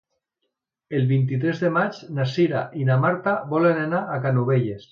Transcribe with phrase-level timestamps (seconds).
[0.99, 4.89] El vint-i-tres de maig na Cira i na Marta volen anar a Canovelles.